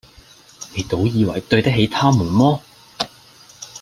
[0.75, 2.61] 你倒以爲對得起他們麼？”